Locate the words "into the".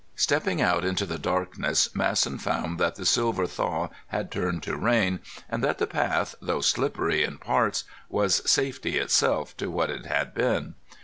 0.83-1.19